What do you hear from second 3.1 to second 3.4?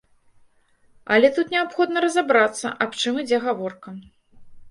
ідзе